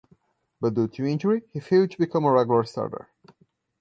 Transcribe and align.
But 0.59 0.73
due 0.73 0.87
to 0.87 1.05
injury, 1.05 1.43
he 1.53 1.59
failed 1.59 1.91
to 1.91 1.97
become 1.99 2.25
a 2.25 2.31
regular 2.31 2.63
starter. 2.63 3.09